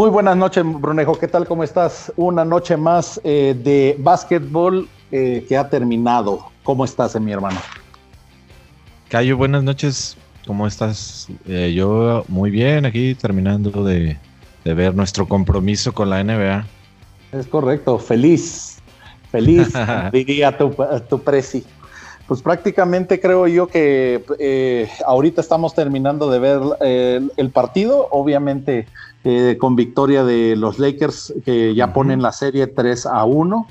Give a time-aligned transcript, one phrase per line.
[0.00, 1.18] Muy buenas noches, Brunejo.
[1.18, 1.46] ¿Qué tal?
[1.46, 2.10] ¿Cómo estás?
[2.16, 6.46] Una noche más eh, de básquetbol eh, que ha terminado.
[6.62, 7.60] ¿Cómo estás, eh, mi hermano?
[9.10, 10.16] Cayo, buenas noches.
[10.46, 11.28] ¿Cómo estás?
[11.44, 14.16] yo muy bien, aquí terminando de,
[14.64, 16.64] ver nuestro compromiso con la NBA.
[17.32, 18.78] Es correcto, feliz,
[19.30, 19.68] feliz,
[20.14, 20.74] diría tu,
[21.10, 21.62] tu presi.
[22.26, 24.24] Pues prácticamente creo yo que
[25.04, 28.08] ahorita estamos terminando de ver el partido.
[28.12, 28.86] Obviamente
[29.24, 33.66] eh, con victoria de los Lakers que ya ponen la serie 3 a 1.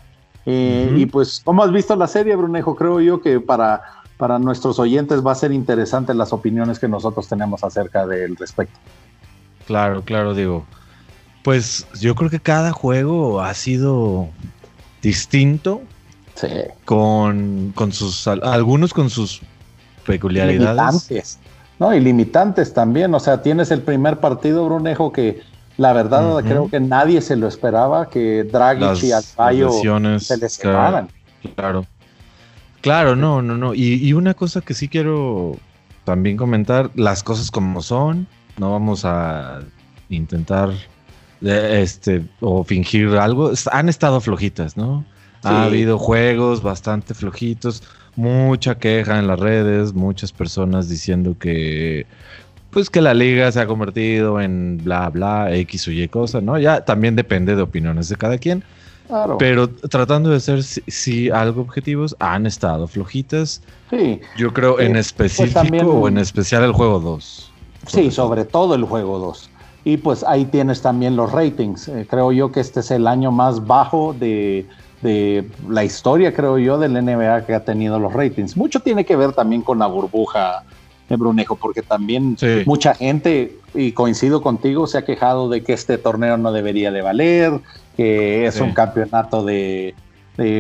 [0.46, 2.76] Eh, y pues, ¿cómo has visto la serie, Brunejo?
[2.76, 3.82] Creo yo que para,
[4.18, 8.78] para nuestros oyentes va a ser interesante las opiniones que nosotros tenemos acerca del respecto.
[9.66, 10.66] Claro, claro, digo.
[11.44, 14.30] Pues yo creo que cada juego ha sido
[15.02, 15.82] distinto.
[16.36, 16.48] Sí.
[16.86, 19.42] Con, con sus, algunos con sus
[20.06, 21.40] peculiaridades.
[21.80, 21.94] ¿no?
[21.94, 25.42] Y limitantes también, o sea, tienes el primer partido, Brunejo, que
[25.80, 29.72] la verdad creo que nadie se lo esperaba, que Dragic y Alfayo
[30.20, 31.08] se les claro,
[31.56, 31.86] Claro,
[32.82, 33.74] claro, no, no, no.
[33.74, 35.56] Y, una cosa que sí quiero
[36.04, 39.62] también comentar, las cosas como son, no vamos a
[40.10, 40.72] intentar
[41.42, 45.06] este o fingir algo, han estado flojitas, ¿no?
[45.44, 47.84] Ha habido juegos bastante flojitos
[48.20, 52.06] mucha queja en las redes, muchas personas diciendo que
[52.72, 56.58] pues que la liga se ha convertido en bla bla X o Y cosa, ¿no?
[56.58, 58.64] Ya también depende de opiniones de cada quien.
[59.40, 63.62] Pero tratando de ser sí, algo objetivos, han estado flojitas.
[63.90, 64.22] Sí.
[64.38, 67.52] Yo creo en pues específico o en especial el juego 2.
[67.88, 69.50] Sí, sobre todo el juego 2.
[69.86, 71.88] Y pues ahí tienes también los ratings.
[71.88, 74.68] Eh, creo yo que este es el año más bajo de,
[75.02, 78.56] de la historia, creo yo, del NBA que ha tenido los ratings.
[78.56, 80.64] Mucho tiene que ver también con la burbuja
[81.16, 86.38] Brunejo, porque también mucha gente, y coincido contigo, se ha quejado de que este torneo
[86.38, 87.60] no debería de valer,
[87.98, 89.96] que es un campeonato de,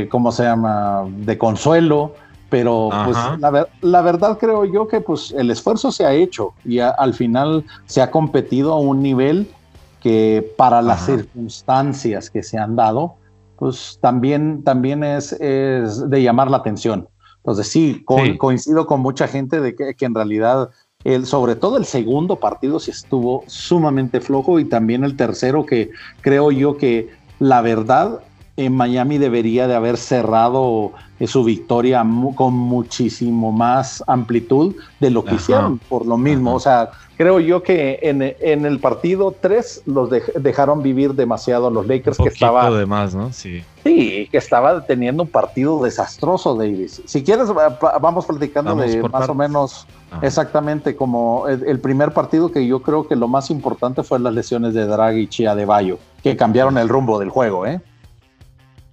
[0.09, 2.13] ¿cómo se llama?, de consuelo.
[2.50, 3.16] Pero pues
[3.81, 8.02] la, verdad creo yo que pues el esfuerzo se ha hecho y al final se
[8.02, 9.47] ha competido a un nivel
[10.02, 13.16] que para las circunstancias que se han dado,
[13.57, 17.07] pues también, también es, de llamar la atención.
[17.39, 20.69] Entonces sí, coincido con mucha gente de que, en realidad,
[21.03, 25.91] el, sobre todo el segundo partido sí estuvo sumamente flojo y también el tercero que
[26.22, 28.19] creo yo que la verdad
[28.57, 30.91] en Miami debería de haber cerrado
[31.25, 32.05] su victoria
[32.35, 36.55] con muchísimo más amplitud de lo que hicieron por lo mismo.
[36.55, 36.89] O sea,
[37.19, 42.72] creo yo que en, el partido 3 los dejaron vivir demasiado los Lakers que estaba
[42.72, 43.34] de más, ¿no?
[43.34, 43.62] Sí.
[43.84, 47.02] Sí, que estaba teniendo un partido desastroso Davis.
[47.03, 49.85] Si quieres vamos platicando de más o menos
[50.22, 54.74] exactamente como el, primer partido que yo creo que lo más importante fue las lesiones
[54.74, 57.81] de Dragic y Adebayo, que cambiaron el rumbo del juego, ¿eh?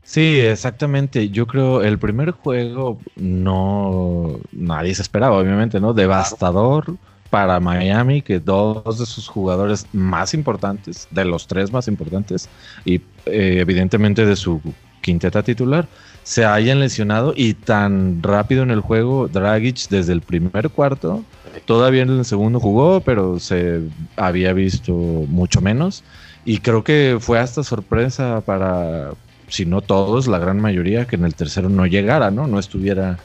[0.03, 1.29] Sí, exactamente.
[1.29, 5.93] Yo creo el primer juego no nadie se esperaba, obviamente, ¿no?
[5.93, 6.97] Devastador
[7.31, 12.49] para Miami, que dos de sus jugadores más importantes, de los tres más importantes,
[12.85, 14.61] y eh, evidentemente de su
[15.01, 15.87] quinteta titular,
[16.23, 21.25] se hayan lesionado y tan rápido en el juego, Dragic desde el primer cuarto,
[21.65, 23.83] todavía en el segundo jugó, pero se
[24.17, 26.03] había visto mucho menos.
[26.45, 29.11] Y creo que fue hasta sorpresa para,
[29.49, 32.47] si no todos, la gran mayoría, que en el tercero no llegara, ¿no?
[32.47, 33.19] No estuviera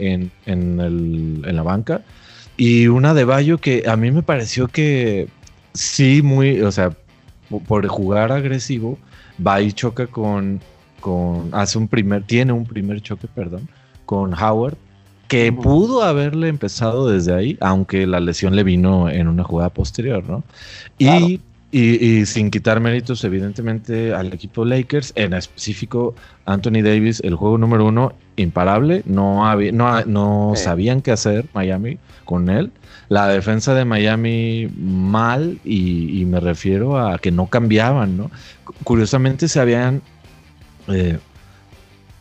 [0.00, 2.02] en, en, el, en la banca.
[2.58, 5.28] Y una de Bayo que a mí me pareció que
[5.74, 6.90] sí, muy, o sea,
[7.66, 8.98] por jugar agresivo,
[9.44, 10.60] va y choca con,
[11.00, 13.68] con, hace un primer, tiene un primer choque, perdón,
[14.04, 14.76] con Howard,
[15.28, 20.24] que pudo haberle empezado desde ahí, aunque la lesión le vino en una jugada posterior,
[20.28, 20.42] ¿no?
[20.98, 26.14] Y y, sin quitar méritos, evidentemente, al equipo Lakers, en específico
[26.46, 29.02] Anthony Davis, el juego número uno, imparable.
[29.04, 32.72] No, había, no, no sabían qué hacer Miami con él.
[33.10, 38.30] La defensa de Miami mal, y, me refiero a que no cambiaban, ¿no?
[38.84, 40.00] Curiosamente se habían
[40.88, 41.18] eh,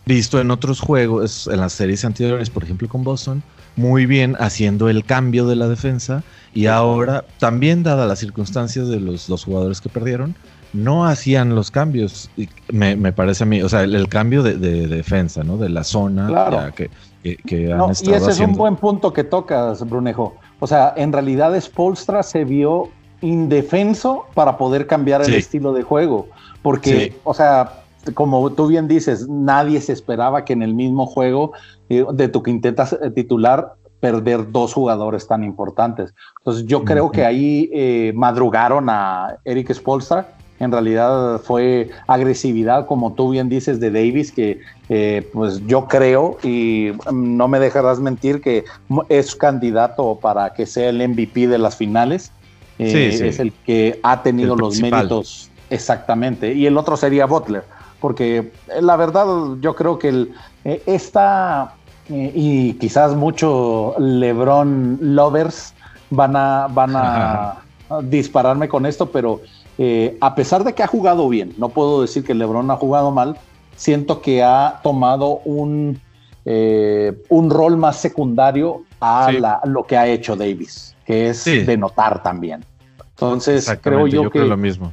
[0.06, 3.44] visto en otros juegos, en las series anteriores, por ejemplo con Boston,
[3.78, 9.00] muy bien haciendo el cambio de la defensa y ahora, también dada las circunstancias de
[9.00, 10.36] los, los jugadores que perdieron,
[10.74, 12.30] no hacían los cambios,
[12.72, 15.58] me, me parece a mí, o sea, el, cambio de, defensa, ¿no?
[15.58, 16.90] De la zona que,
[17.38, 20.36] que, han estado Y ese es un buen punto que tocas, Brunejo.
[20.60, 22.90] O sea, en realidad Spolstra se vio
[23.22, 26.28] indefenso para poder cambiar el estilo de juego.
[26.62, 27.84] Porque, o sea,
[28.14, 31.54] como tú bien dices, nadie se esperaba que en el mismo juego
[31.90, 36.14] eh, de tu quinteta titular perder dos jugadores tan importantes.
[36.40, 40.28] Entonces yo creo que ahí eh, madrugaron a Eric Spolstra
[40.60, 44.60] En realidad fue agresividad, como tú bien dices, de Davis, que
[44.90, 48.66] eh, pues yo creo, y no me dejarás mentir, que
[49.10, 52.32] es candidato para que sea el MVP de las finales.
[52.80, 56.54] Eh, es el que ha tenido los méritos exactamente.
[56.54, 57.64] Y el otro sería Butler,
[58.00, 59.26] porque eh, la verdad
[59.60, 60.34] yo creo que el,
[60.64, 61.74] esta,
[62.10, 65.74] y quizás mucho LeBron lovers
[66.10, 67.58] van a, van a
[68.04, 69.42] dispararme con esto, pero
[69.78, 73.12] eh, a pesar de que ha jugado bien, no puedo decir que LeBron ha jugado
[73.12, 73.38] mal,
[73.76, 76.02] siento que ha tomado un,
[76.46, 82.24] eh, un rol más secundario a lo que ha hecho Davis, que es de notar
[82.24, 82.66] también.
[83.12, 84.92] Entonces, creo yo, que lo mismo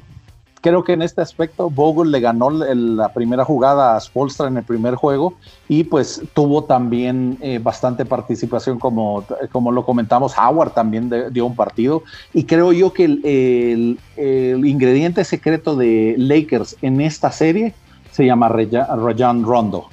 [0.64, 4.64] creo que en este aspecto Vogel le ganó la primera jugada a Spolstra en el
[4.64, 5.34] primer juego
[5.68, 11.54] y pues tuvo también eh, bastante participación como, como lo comentamos, Howard también dio un
[11.54, 12.02] partido
[12.32, 13.98] y creo yo que el,
[14.66, 17.74] ingrediente secreto de Lakers en esta serie
[18.10, 19.90] se llama Rajan Rondo.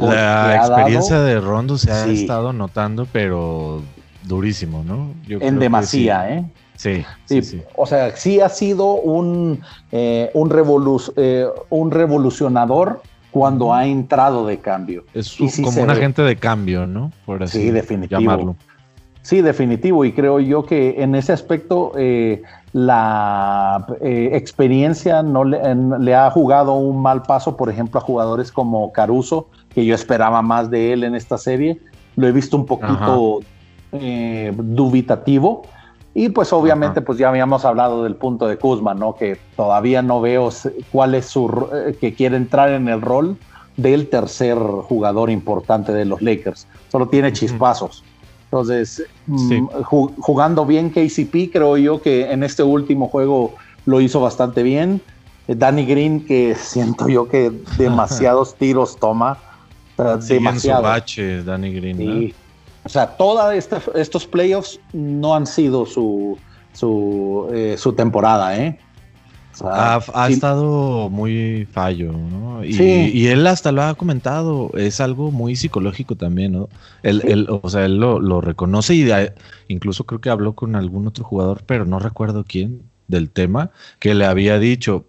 [0.00, 3.82] La experiencia de Rondo se ha estado notando, pero
[4.24, 5.14] durísimo, ¿no?
[5.28, 6.44] en demasía, ¿eh?
[6.80, 9.60] Sí, sí, O sea, sí ha sido un,
[9.92, 10.50] eh, un,
[11.16, 15.04] eh, un revolucionador cuando ha entrado de cambio.
[15.12, 17.12] Es como un agente de cambio, ¿no?
[17.26, 18.18] Por así sí, definitivo.
[18.18, 18.56] llamarlo.
[19.20, 20.06] Sí, definitivo.
[20.06, 22.40] Y creo yo que en ese aspecto eh,
[22.72, 29.48] la experiencia no le, ha jugado un mal paso, por ejemplo, a jugadores como Caruso,
[29.74, 31.78] que yo esperaba más de él en esta serie.
[32.16, 33.40] Lo he visto un poquito
[33.92, 35.64] dubitativo
[36.14, 39.14] y pues obviamente pues ya habíamos hablado del punto de Kuzma, ¿no?
[39.14, 40.50] Que todavía no veo
[40.90, 43.36] cuál es su eh, que quiere entrar en el rol
[43.76, 46.66] del tercer jugador importante de los Lakers.
[46.90, 48.02] Solo tiene chispazos.
[48.44, 49.66] Entonces, mm,
[50.18, 53.54] jugando bien KCP, creo yo que en este último juego
[53.86, 55.00] lo hizo bastante bien.
[55.46, 59.38] Eh, Danny Green, que siento yo que demasiados tiros toma.
[60.26, 60.82] demasiado.
[60.82, 62.34] bache, Danny Green.
[62.84, 63.54] O sea, todos
[63.94, 66.38] estos playoffs no han sido su,
[66.72, 68.78] su, eh, temporada, ¿eh?
[69.64, 72.64] ha, estado muy fallo, ¿no?
[72.64, 76.68] Y, él hasta lo ha comentado, es algo muy psicológico también, ¿no?
[77.02, 79.08] Él, o sea, él lo, reconoce y
[79.68, 84.14] incluso creo que habló con algún otro jugador, pero no recuerdo quién, del tema, que
[84.14, 85.04] le había dicho,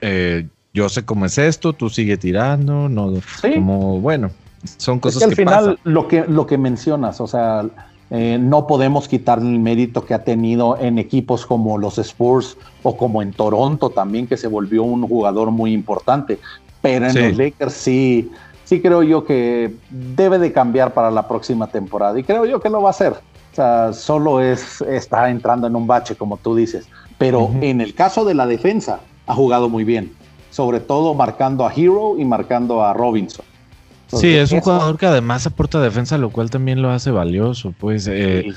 [0.00, 3.12] eh, yo sé cómo es esto, tú sigue tirando, no,
[3.54, 4.30] como, bueno,
[4.76, 7.64] son cosas que al final lo que lo que mencionas, o sea,
[8.10, 12.96] eh, no podemos quitar el mérito que ha tenido en equipos como los Spurs o
[12.96, 16.38] como en Toronto también, que se volvió un jugador muy importante.
[16.82, 18.30] Pero en los Lakers sí,
[18.64, 22.18] sí creo yo que debe de cambiar para la próxima temporada.
[22.18, 23.12] Y creo yo que lo va a hacer.
[23.12, 26.86] O sea, solo es, está entrando en un bache, como tú dices.
[27.16, 30.12] Pero en el caso de la defensa, ha jugado muy bien.
[30.50, 33.44] Sobre todo marcando a Hero y marcando a Robinson
[34.14, 37.74] sí, es un jugador que además aporta defensa, lo cual también lo hace valioso.
[37.78, 38.52] Pues eh,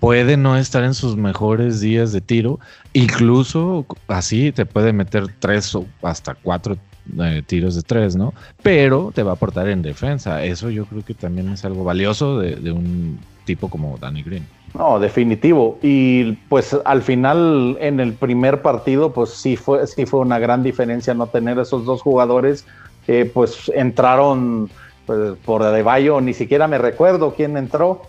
[0.00, 2.58] puede no estar en sus mejores días de tiro,
[2.92, 6.76] incluso así te puede meter tres o hasta cuatro
[7.20, 8.32] eh, tiros de tres, ¿no?
[8.62, 10.44] Pero te va a aportar en defensa.
[10.44, 14.46] Eso yo creo que también es algo valioso de, un tipo como Danny Green.
[14.74, 15.78] No, definitivo.
[15.82, 20.62] Y pues al final en el primer partido, pues sí fue, sí fue una gran
[20.62, 22.64] diferencia no tener esos dos jugadores.
[23.08, 24.70] Eh, pues entraron
[25.06, 28.02] pues, por Adebayo, ni siquiera me recuerdo quién entró.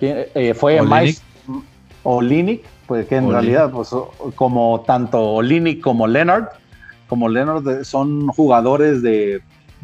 [0.00, 1.18] Eh, fue Mike
[2.02, 3.90] Olinic, pues que en realidad, pues
[4.34, 6.48] como tanto Olinic como Leonard,
[7.08, 9.42] como Leonard son jugadores de,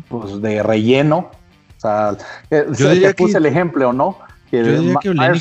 [0.09, 1.31] pues, de relleno.
[1.77, 2.17] O sea,
[2.51, 4.19] eh, yo puse el ejemplo, ¿no?
[4.51, 5.39] Que, Leonard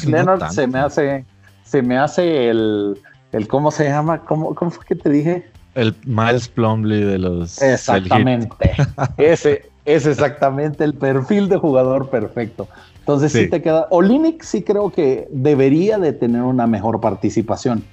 [0.49, 1.25] se me hace,
[1.63, 2.99] se me hace el,
[3.31, 4.19] el ¿cómo se llama?
[4.19, 5.49] ¿Cómo, cómo fue que te dije?
[5.75, 7.61] El Miles Plumley de los.
[7.61, 8.71] Exactamente.
[9.17, 12.67] Ese, es exactamente el perfil de jugador perfecto.
[12.99, 13.87] Entonces sí, te queda.
[13.91, 17.83] Olinic sí creo que debería de tener una mejor participación.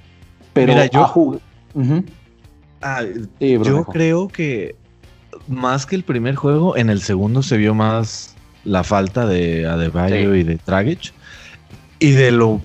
[0.53, 1.39] Pero yo,
[2.81, 3.03] ah,
[3.39, 4.75] yo creo que
[5.47, 10.35] más que el primer juego, en el segundo se vio más la falta de Adebayo
[10.35, 11.13] y de Dragic.
[11.99, 12.59] Y de lo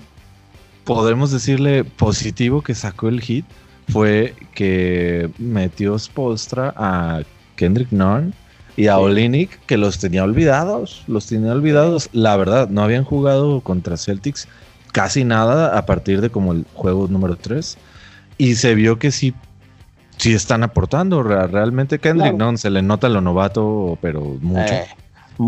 [0.85, 3.45] podemos decirle positivo que sacó el hit
[3.89, 7.21] fue que metió Spostra a
[7.55, 8.33] Kendrick Nunn
[8.79, 12.09] y a Olinic, que los tenía olvidados, los tenía olvidados.
[12.13, 14.47] La verdad, no habían jugado contra Celtics
[14.93, 17.77] casi nada a partir de como el juego número 3.
[18.37, 19.33] Y se vio que sí,
[20.15, 21.23] sí están aportando.
[21.23, 24.73] Realmente Kendrick no se le nota lo novato, pero mucho.
[24.73, 24.87] Eh,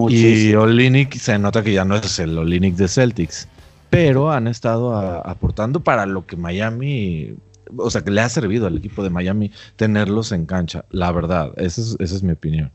[0.10, 3.48] y Olinic se nota que ya no es el Olinic de Celtics.
[3.90, 4.94] Pero han estado
[5.26, 7.34] aportando para lo que Miami
[7.78, 11.54] o sea, que le ha servido al equipo de Miami tenerlos en cancha, la verdad,
[11.56, 12.70] esa es, esa es mi opinión.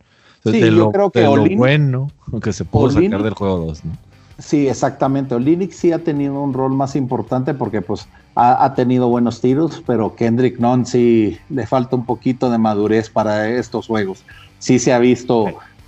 [0.52, 2.10] Sí, yo lo, creo que lo bueno
[2.42, 3.92] que se pudo sacar del juego 2, ¿no?
[4.38, 5.34] Sí, exactamente.
[5.34, 10.14] Olinix sí ha tenido un rol más importante porque pues ha, tenido buenos tiros, pero
[10.14, 14.24] Kendrick Nunn sí le falta un poquito de madurez para estos juegos.
[14.58, 15.46] Sí se ha visto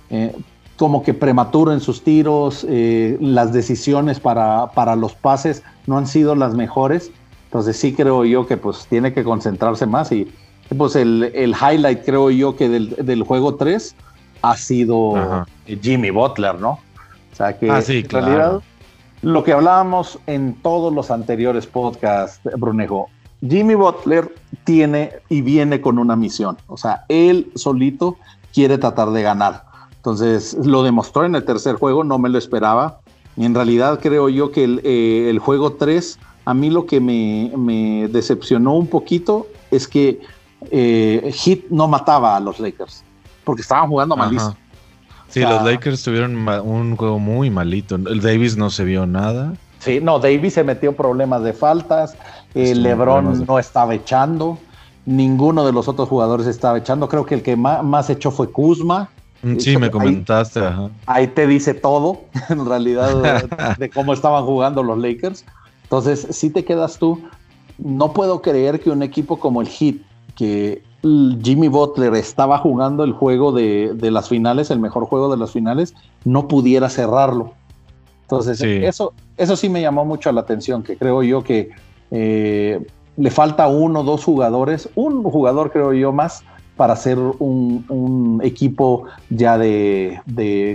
[0.09, 0.35] eh,
[0.77, 6.07] como que prematuro en sus tiros, eh, las decisiones para, para, los pases no han
[6.07, 7.11] sido las mejores.
[7.45, 10.27] Entonces sí creo yo que pues tiene que concentrarse más y
[10.75, 13.95] pues el, el highlight creo yo que del, del juego 3
[14.41, 16.79] ha sido Jimmy Butler, ¿no?
[17.31, 18.61] O sea que ah, en realidad
[19.21, 23.09] lo que hablábamos en todos los anteriores podcasts, Brunejo,
[23.41, 26.57] Jimmy Butler tiene y viene con una misión.
[26.67, 28.17] O sea, él solito
[28.53, 29.63] quiere tratar de ganar.
[29.95, 32.99] Entonces, lo demostró en el tercer juego, no me lo esperaba.
[33.35, 38.07] Y en realidad creo yo que el, eh, juego 3, a mí lo que me,
[38.09, 40.21] decepcionó un poquito es que
[40.71, 43.03] eh, Hit no mataba a los Lakers,
[43.49, 44.55] porque estaban jugando malísimo.
[45.29, 47.95] Sí, los Lakers tuvieron un juego muy malito.
[47.95, 49.53] El Davis no se vio nada.
[49.79, 52.15] Sí, no, Davis se metió problemas de faltas.
[52.53, 54.57] El LeBron no estaba echando.
[55.05, 57.07] Ninguno de los otros jugadores estaba echando.
[57.07, 59.09] Creo que el que más, echó fue Kuzma.
[59.41, 60.61] Mm, sí, me comentaste.
[61.05, 63.45] Ahí, te dice todo, en realidad,
[63.77, 65.45] de, cómo estaban jugando los Lakers.
[65.83, 67.21] Entonces, si te quedas tú,
[67.77, 69.95] no puedo creer que un equipo como el Heat,
[70.35, 75.51] que Jimmy Butler estaba jugando el juego de, las finales, el mejor juego de las
[75.51, 77.53] finales, no pudiera cerrarlo.
[78.23, 81.69] Entonces, Eso, eso sí me llamó mucho la atención, que creo yo que
[82.11, 82.85] eh,
[83.17, 86.43] le falta uno o dos jugadores, un jugador creo yo más,
[86.79, 90.21] para hacer un, equipo ya de,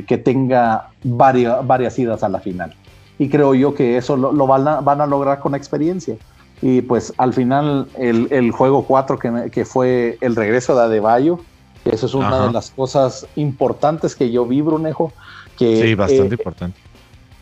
[0.06, 2.74] que tenga varias, varias idas a la final.
[3.18, 6.16] Y creo yo que eso lo, van, a, van a lograr con experiencia.
[6.64, 9.18] Y pues al final el, juego 4
[9.52, 11.38] que, fue el regreso de Adebayo,
[11.84, 15.12] eso es una de las cosas importantes que yo vi, Brunejo.
[15.58, 16.80] Que, sí, bastante eh, importante.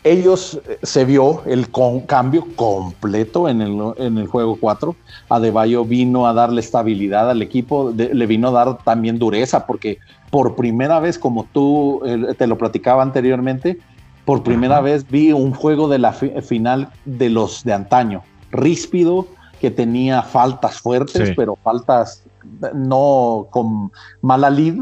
[0.03, 1.69] Ellos eh, se vio el
[2.05, 4.93] cambio completo en el, en el juego 4.
[5.29, 9.99] Adebayo vino a darle estabilidad al equipo, le vino a dar también dureza, porque
[10.31, 13.77] por primera vez, como tú eh, te lo platicaba anteriormente,
[14.25, 18.21] por primera vez vi un juego de la final de los de antaño
[18.53, 19.27] ríspido,
[19.59, 22.23] que tenía faltas fuertes, pero faltas
[22.73, 23.91] no con
[24.21, 24.81] mala lid,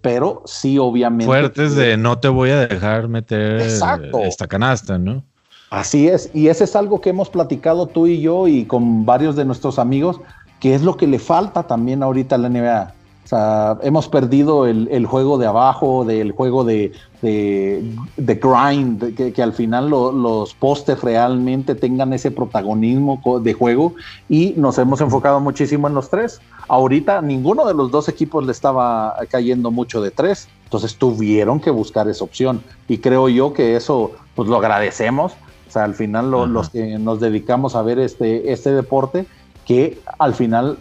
[0.00, 1.26] pero sí obviamente.
[1.26, 5.24] Fuertes de no te voy a dejar meter esta canasta, ¿no?
[5.70, 9.36] Así es, y ese es algo que hemos platicado tú y yo y con varios
[9.36, 10.20] de nuestros amigos,
[10.60, 12.94] que es lo que le falta también ahorita a la NBA.
[13.24, 17.84] O sea, hemos perdido el, juego de abajo, del juego de, de,
[18.16, 23.94] grind, que, al final los postes realmente tengan ese protagonismo de juego
[24.28, 26.40] y nos hemos enfocado muchísimo en los tres.
[26.68, 31.70] Ahorita ninguno de los dos equipos le estaba cayendo mucho de tres, entonces tuvieron que
[31.70, 35.32] buscar esa opción y creo yo que eso pues lo agradecemos.
[35.68, 39.26] O sea, al final los que nos dedicamos a ver este, este deporte,
[39.64, 40.76] que al final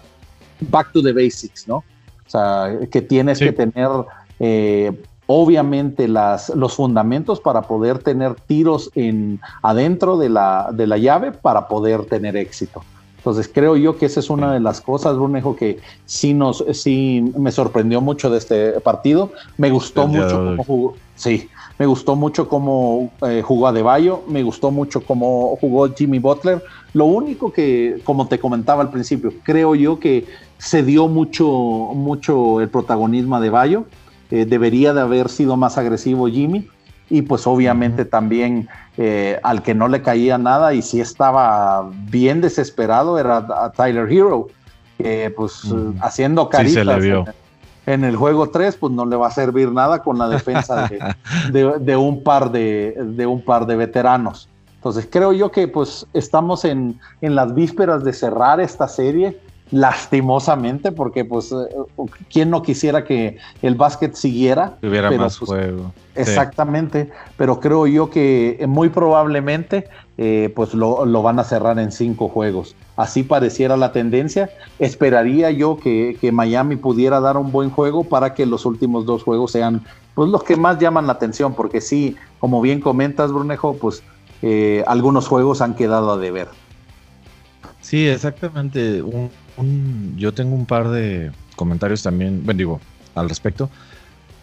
[0.59, 1.83] back to the basics, ¿no?
[2.31, 3.89] O sea, que tienes que tener
[4.39, 4.93] eh,
[5.27, 11.33] obviamente las, los fundamentos para poder tener tiros en, adentro de la, de la llave
[11.33, 12.83] para poder tener éxito.
[13.21, 17.31] Entonces creo yo que esa es una de las cosas, Brunejo, que sí nos, sí
[17.37, 19.31] me sorprendió mucho de este partido.
[19.57, 20.95] Me gustó mucho cómo jugó.
[21.13, 21.47] Sí,
[21.77, 26.63] me gustó mucho cómo eh, jugó Adebayo, me gustó mucho cómo jugó Jimmy Butler.
[26.93, 30.25] Lo único que, como te comentaba al principio, creo yo que
[30.57, 33.85] se dio mucho, mucho el protagonismo de Bayo.
[34.31, 36.67] Eh, debería de haber sido más agresivo Jimmy.
[37.11, 42.39] Y pues obviamente también eh, al que no le caía nada y sí estaba bien
[42.39, 44.47] desesperado era a Tyler Hero.
[44.97, 45.63] Que pues
[45.99, 47.03] haciendo caritas
[47.85, 50.89] En, el juego 3 pues no le va a servir nada con la defensa
[51.51, 54.47] de, un, par de, de un par de veteranos.
[54.75, 59.37] Entonces creo yo que pues estamos en, en las vísperas de cerrar esta serie
[59.71, 61.55] lastimosamente, porque pues, eh,
[62.31, 64.77] ¿quién no quisiera que el básquet siguiera?
[64.83, 65.93] Hubiera más pues, juego.
[66.15, 69.87] Exactamente, pero creo yo que muy probablemente
[70.17, 72.75] eh, pues lo, van a cerrar en cinco juegos.
[72.97, 74.49] Así pareciera la tendencia.
[74.77, 79.51] Esperaría yo que, Miami pudiera dar un buen juego para que los últimos dos juegos
[79.51, 79.81] sean
[80.13, 84.03] pues los que más llaman la atención, porque sí, como bien comentas, Brunejo, pues
[84.41, 86.49] eh, algunos juegos han quedado a deber.
[87.79, 89.01] Sí, exactamente.
[89.01, 89.31] Un,
[90.17, 92.81] yo tengo un par de comentarios también, bueno, digo,
[93.15, 93.69] al respecto.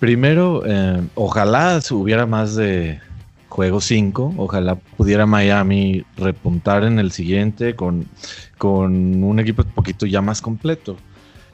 [0.01, 3.01] Primero, eh, ojalá hubiera más de
[3.49, 4.35] juego 5.
[4.37, 8.07] Ojalá pudiera Miami repuntar en el siguiente con,
[8.57, 10.97] con un equipo un poquito ya más completo.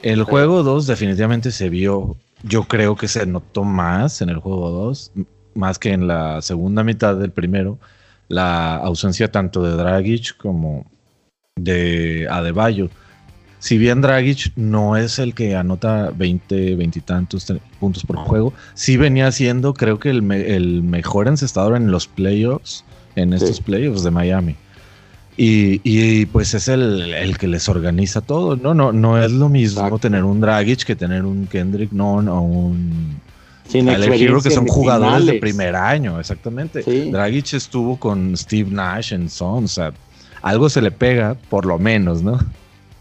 [0.03, 4.69] El juego 2 definitivamente se vio, yo creo que se notó más en el juego
[4.71, 5.13] 2,
[5.55, 7.79] más que en la segunda mitad del primero,
[8.29, 10.85] la ausencia tanto de Dragic como
[11.57, 12.91] de Adebayo.
[13.65, 18.53] Si bien Dragic no es el que anota 20, 20 y tantos puntos por juego,
[18.75, 20.21] sí venía siendo, creo que el,
[20.83, 22.85] mejor encestador en los playoffs,
[23.17, 24.57] en estos playoffs de Miami.
[25.39, 28.55] Y, pues es el, que les organiza todo.
[28.57, 32.43] No, no, no es lo mismo tener un Dragic que tener un Kendrick Nunn o
[32.43, 33.19] un
[33.67, 36.83] Sin Hero, que son jugadores de primer año, exactamente.
[36.83, 39.93] Dragic estuvo con Steve Nash en Sons, o sea,
[40.43, 42.39] algo se le pega, por lo menos, ¿no?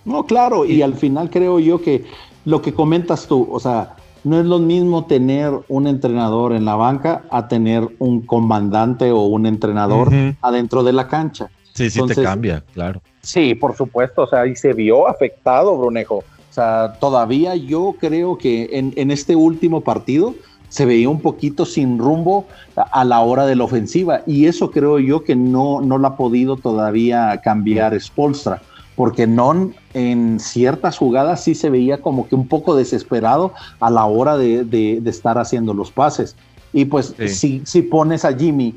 [0.06, 2.06] No, claro, y al final creo yo que
[2.46, 6.76] lo que comentas tú, o sea, no es lo mismo tener un entrenador en la
[6.76, 10.10] banca a tener un comandante o un entrenador
[10.42, 11.50] adentro de la cancha.
[11.74, 13.02] Sí, sí te cambia, claro.
[13.22, 16.18] Sí, por supuesto, o sea, y se vio afectado, Brunejo.
[16.18, 20.36] O sea, todavía yo creo que en, en este último partido
[20.70, 22.46] se veía un poquito sin rumbo
[22.76, 26.18] a la hora de la ofensiva y eso creo yo que no, no lo ha
[26.18, 28.62] podido todavía cambiar Spolstra
[28.96, 34.06] porque Non en ciertas jugadas sí se veía como que un poco desesperado a la
[34.06, 36.36] hora de, estar haciendo los pases.
[36.74, 38.76] Y pues si, si, pones a Jimmy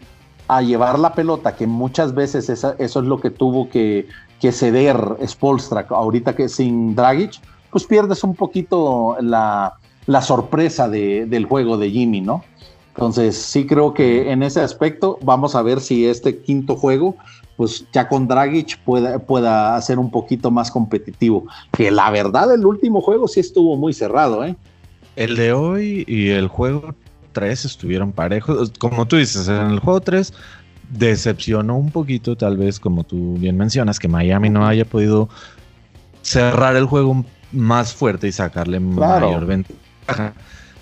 [0.49, 4.06] a llevar la pelota, que muchas veces eso es lo que tuvo que,
[4.52, 4.96] ceder
[5.26, 9.75] Spolstra ahorita que sin Dragic, pues pierdes un poquito la,
[10.23, 12.44] sorpresa del juego de Jimmy, ¿no?
[12.94, 17.16] Entonces sí creo que en ese aspecto vamos a ver si este quinto juego
[17.56, 21.46] pues ya con Dragic pueda, pueda ser un poquito más competitivo.
[21.72, 24.56] Que la verdad, el último juego sí estuvo muy cerrado, ¿eh?
[25.16, 26.94] El de hoy y el juego
[27.32, 28.72] 3 estuvieron parejos.
[28.78, 30.32] Como tú dices, en el juego 3
[30.90, 35.28] decepcionó un poquito, tal vez, como tú bien mencionas, que Miami no haya podido
[36.22, 40.35] cerrar el juego más fuerte y sacarle mayor ventaja.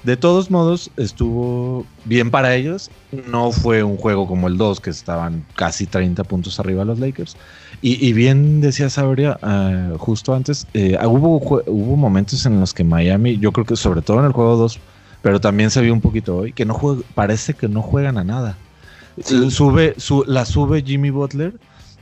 [0.04, 2.90] De todos modos, estuvo bien para ellos.
[3.26, 7.36] No fue un juego como el 2, que estaban casi 30 puntos arriba los Lakers.
[7.80, 11.36] Y, bien decía Sabria uh, justo antes, eh, hubo,
[11.66, 14.78] hubo momentos en los que Miami, yo creo que sobre todo en el juego 2,
[15.20, 18.24] pero también se vio un poquito hoy, que no juega, parece que no juegan a
[18.24, 18.56] nada.
[19.50, 19.94] Sube,
[20.26, 21.54] la sube Jimmy Butler,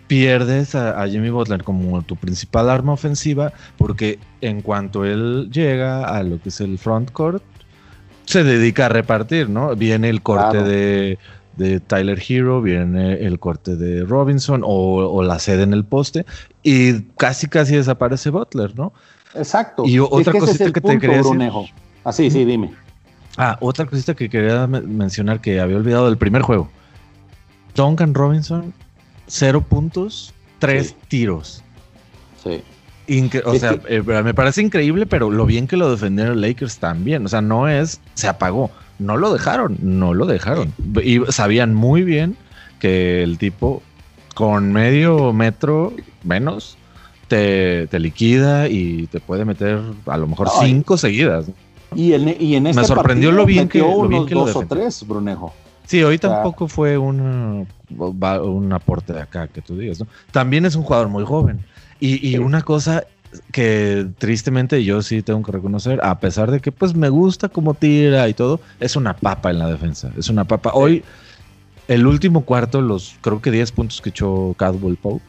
[0.07, 6.23] pierdes a, Jimmy Butler como tu principal arma ofensiva, porque en cuanto él llega a
[6.23, 7.43] lo que es el front court,
[8.25, 9.75] se dedica a repartir, ¿no?
[9.77, 11.19] Viene el corte de,
[11.87, 16.25] Tyler Hero, viene el corte de Robinson o, la sede en el poste
[16.63, 18.93] y casi casi desaparece Butler, ¿no?
[19.35, 19.85] Exacto.
[19.87, 21.41] Y otra cosita que te quería decir.
[22.05, 22.73] Así, ah, sí, dime.
[23.37, 26.69] Ah, otra cosita que quería mencionar que había olvidado del primer juego.
[27.75, 28.75] Duncan Robinson,
[29.27, 31.63] cero puntos, tres tiros.
[32.43, 32.63] Sí
[33.45, 37.25] o sea, eh, me parece increíble, pero lo bien que lo defendieron Lakers también.
[37.25, 38.71] O sea, no es, se apagó.
[38.99, 40.73] No lo dejaron, no lo dejaron.
[41.03, 42.37] Y sabían muy bien
[42.79, 43.83] que el tipo
[44.35, 45.93] con medio metro
[46.25, 46.77] menos
[47.29, 51.47] te, liquida y te puede meter a lo mejor cinco seguidas.
[51.95, 54.67] Y en, y en este Me sorprendió lo bien que lo, bien que dos o
[54.67, 55.53] tres, Brunejo.
[55.87, 57.67] Sí, hoy tampoco fue un,
[57.99, 60.07] un aporte de acá que tú digas, ¿no?
[60.31, 61.65] También es un jugador muy joven.
[62.05, 63.05] Y, una cosa
[63.53, 67.75] que tristemente yo sí tengo que reconocer, a pesar de que pues me gusta como
[67.75, 70.11] tira y todo, es una papa en la defensa.
[70.19, 70.73] Es una papa.
[70.75, 71.05] Hoy,
[71.87, 75.23] el último cuarto, los creo que 10 puntos que echó Cadwell Pope,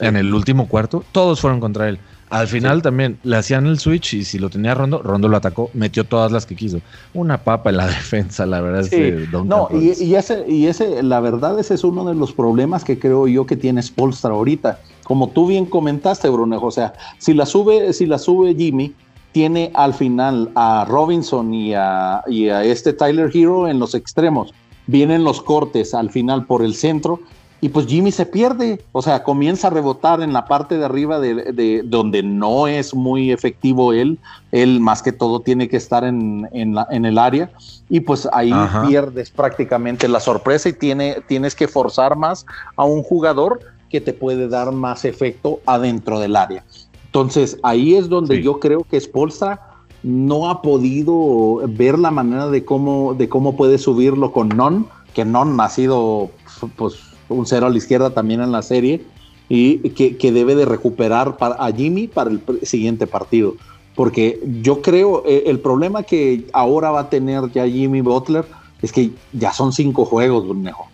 [0.00, 1.98] en el último cuarto, todos fueron contra él.
[2.30, 5.70] Al final también le hacían el switch y si lo tenía Rondo, Rondo lo atacó,
[5.74, 6.80] metió todas las que quiso.
[7.12, 11.20] Una papa en la defensa, la verdad es No, y, y, ese, y ese, la
[11.20, 15.28] verdad, ese es uno de los problemas que creo yo que tiene Spolstra ahorita como
[15.30, 18.94] tú bien comentaste, Brunejo, o sea, si la sube, si la sube Jimmy,
[19.32, 24.52] tiene al final a Robinson y a, este Tyler Hero en los extremos.
[24.86, 27.20] Vienen los cortes al final por el centro
[27.62, 31.18] y pues Jimmy se pierde, o sea, comienza a rebotar en la parte de arriba
[31.18, 34.18] de, donde no es muy efectivo él,
[34.52, 37.50] él más que todo tiene que estar en, el área.
[37.88, 38.52] Y pues ahí
[38.86, 42.44] pierdes prácticamente la sorpresa y tiene, tienes que forzar más
[42.76, 46.64] a un jugador que te puede dar más efecto adentro del área.
[47.06, 49.60] Entonces, ahí es donde yo creo que Spolstra
[50.02, 55.24] no ha podido ver la manera de cómo, de cómo puede subirlo con Non, que
[55.24, 56.30] Non ha sido
[56.76, 56.94] pues,
[57.28, 59.04] un cero a la izquierda también en la serie,
[59.48, 63.54] y que, debe de recuperar a Jimmy para el siguiente partido.
[63.94, 68.44] Porque yo creo, eh, el problema que ahora va a tener ya Jimmy Butler
[68.82, 70.86] es que ya son cinco juegos, mejor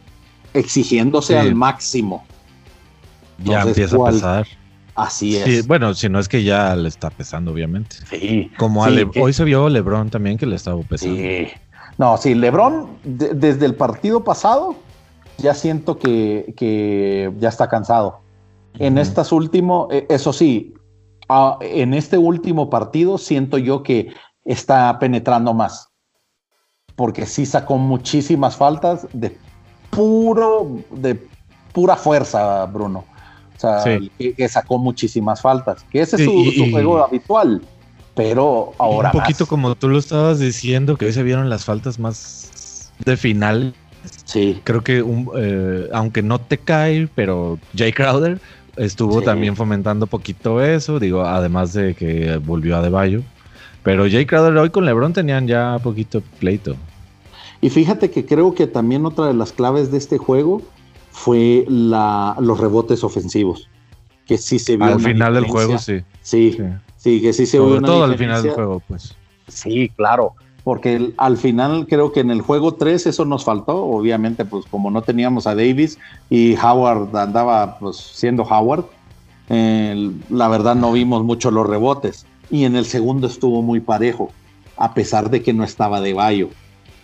[0.54, 2.24] exigiéndose al máximo.
[3.38, 4.46] Ya empieza a pesar.
[4.94, 5.66] Así es.
[5.66, 7.96] bueno, si no es que ya le está pesando, obviamente.
[8.08, 8.50] Sí.
[8.58, 11.16] Como hoy se vio LeBron también que le estaba pesando.
[11.16, 11.48] Sí.
[11.98, 14.76] No, sí, LeBron desde el partido pasado
[15.38, 18.20] ya siento que, ya está cansado.
[18.78, 20.74] En estas últimas, eh, eso sí,
[21.60, 24.12] en este último partido siento yo que
[24.44, 25.88] está penetrando más.
[26.96, 29.36] Porque sí sacó muchísimas faltas de
[29.90, 31.20] puro, de
[31.72, 33.04] pura fuerza, Bruno.
[33.82, 35.84] Sea, que, sacó muchísimas faltas.
[35.90, 37.62] Que ese es su, juego habitual.
[38.14, 39.10] Pero ahora.
[39.12, 43.16] Un poquito como tú lo estabas diciendo, que hoy se vieron las faltas más de
[43.16, 43.74] final.
[44.24, 44.60] Sí.
[44.64, 45.04] Creo que
[45.36, 48.40] eh, aunque no te cae, pero Jay Crowder
[48.76, 51.00] estuvo también fomentando poquito eso.
[51.00, 53.22] Digo, además de que volvió a De Bayo.
[53.82, 56.76] Pero Jay Crowder hoy con LeBron tenían ya poquito pleito.
[57.60, 60.62] Y fíjate que creo que también otra de las claves de este juego
[61.14, 63.68] fue la, los rebotes ofensivos.
[64.26, 64.86] Que sí se vio.
[64.86, 66.02] Al final del juego, sí.
[66.22, 66.58] Sí,
[66.96, 67.68] sí, que sí se vio.
[67.68, 69.14] Sobre todo al final del juego, pues.
[69.46, 70.32] Sí, claro.
[70.64, 73.84] Porque al final creo que en el juego 3 eso nos faltó.
[73.84, 75.98] Obviamente, pues como no teníamos a Davis
[76.30, 78.86] y Howard andaba pues siendo Howard,
[79.48, 82.26] la verdad no vimos mucho los rebotes.
[82.50, 84.32] Y en el segundo estuvo muy parejo,
[84.76, 86.48] a pesar de que no estaba de Bayo.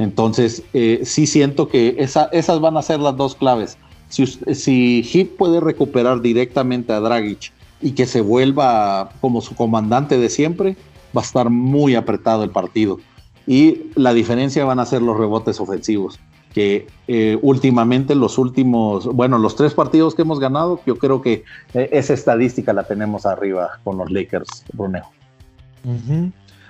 [0.01, 3.79] Entonces, eh, sí siento que esas van a ser las dos claves.
[4.11, 10.29] Si, si puede recuperar directamente a Dragic y que se vuelva como su comandante de
[10.29, 10.77] siempre,
[11.17, 12.99] va a estar muy apretado el partido.
[13.47, 16.21] Y la diferencia van a ser los rebotes ofensivos,
[16.53, 21.45] que eh, últimamente los últimos, bueno, los tres partidos que hemos ganado, yo creo que
[21.75, 25.05] eh, esa estadística la tenemos arriba con los Lakers, Bruneo.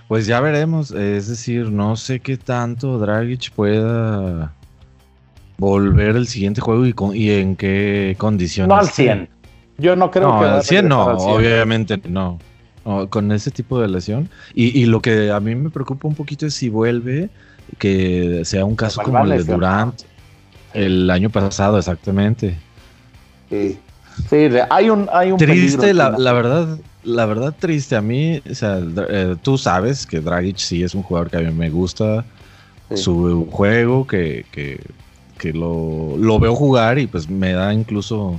[0.08, 4.54] Pues ya veremos, es decir, no sé qué tanto Dragic pueda
[5.60, 8.68] volver el siguiente juego y, en qué condiciones.
[8.68, 9.28] No al 100.
[9.76, 10.46] Yo no creo que.
[10.46, 12.38] Al 100 no, obviamente no.
[13.10, 14.30] Con ese tipo de lesión.
[14.54, 17.28] Y, lo que a mí me preocupa un poquito es si vuelve,
[17.78, 19.94] que sea un caso como el de Durant
[20.72, 22.56] el año pasado, exactamente.
[23.50, 23.78] Sí,
[24.30, 27.96] sí hay un, hay un Triste, la, la, verdad, la verdad triste.
[27.96, 31.40] A mí, o sea, eh, tú sabes que Dragic sí es un jugador que a
[31.40, 32.24] mí me gusta
[32.94, 34.80] su juego, que, que
[35.40, 38.38] que lo, veo jugar y pues me da incluso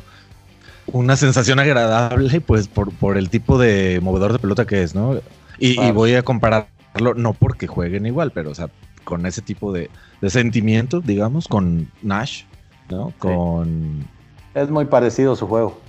[0.85, 5.19] una sensación agradable, pues por, por el tipo de movedor de pelota que es, ¿no?
[5.57, 8.69] Y, voy a compararlo, no porque jueguen igual, pero o sea,
[9.03, 9.89] con ese tipo de,
[10.27, 12.43] sentimiento, digamos, con Nash,
[12.89, 13.13] ¿no?
[13.17, 14.07] Con...
[14.53, 15.79] Es muy parecido su juego.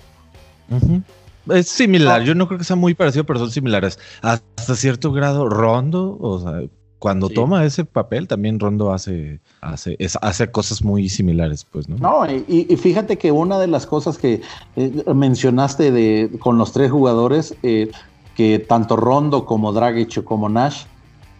[1.50, 3.98] Es similar, yo no creo que sea muy parecido, pero son similares.
[4.22, 6.62] Hasta cierto grado, Rondo, o sea,
[7.02, 11.96] cuando toma ese papel, también Rondo hace, hace, hace cosas muy similares, pues, ¿no?
[11.96, 14.40] No, y, fíjate que una de las cosas que
[14.76, 17.90] eh, mencionaste de, con los tres jugadores, eh,
[18.36, 20.84] que tanto Rondo como Dragic como Nash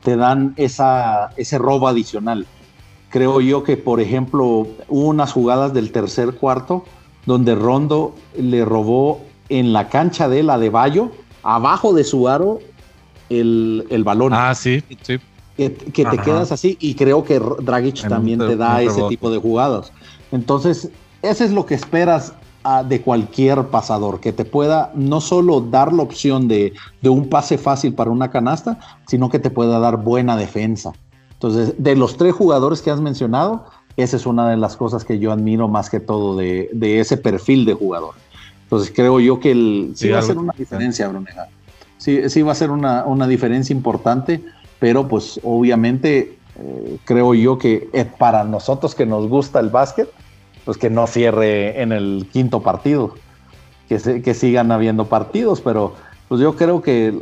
[0.03, 2.44] te dan esa, ese robo adicional.
[3.11, 6.85] Creo yo que, por ejemplo, hubo unas jugadas del tercer cuarto
[7.25, 11.12] donde Rondo le robó en la cancha de la de Bayo,
[11.44, 12.59] abajo de su aro,
[13.31, 14.33] el, el balón.
[14.35, 15.20] Ah, sí, sí
[15.57, 19.93] que, te quedas así y creo que Dragic también te da ese tipo de jugadas.
[20.31, 22.33] Entonces, eso es lo que esperas
[22.65, 27.59] ah, de cualquier pasador, que te pueda no solo dar la opción de, un pase
[27.59, 30.93] fácil para una canasta, sino que te pueda dar buena defensa.
[31.35, 35.19] Entonces, de los tres jugadores que has mencionado, esa es una de las cosas que
[35.19, 38.15] yo admiro más que todo de, ese perfil de jugador.
[38.62, 41.49] Entonces, creo yo que el, sí, va a ser una diferencia, Bruneja.
[41.99, 44.43] Sí, sí va a ser una, una diferencia importante
[44.83, 50.11] pero pues obviamente eh, creo yo que eh, para nosotros que nos gusta el básquet,
[50.64, 53.14] pues que no cierre en el quinto partido,
[53.88, 55.95] que, que sigan habiendo partidos, pero
[56.27, 57.16] pues yo creo que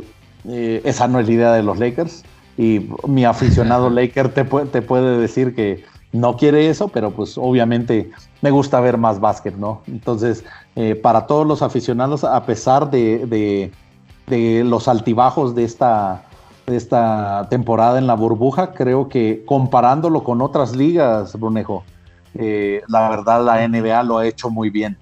[0.49, 2.23] eh, esa no es la idea de los Lakers
[2.57, 8.09] y mi aficionado Laker te, te puede decir que no quiere eso, pero pues obviamente
[8.41, 9.83] me gusta ver más básquet, ¿no?
[9.85, 10.43] Entonces,
[11.03, 13.71] para todos los aficionados, a pesar de,
[14.27, 16.25] de los altibajos de esta
[16.67, 18.73] esta temporada en la burbuja.
[18.73, 21.83] Creo que comparándolo con otras ligas, Brunejo,
[22.35, 24.97] eh, la verdad la NBA lo ha hecho muy bien.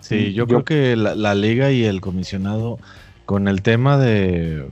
[0.00, 2.78] Sí, yo, creo que la, liga y el comisionado
[3.24, 4.68] con el tema de,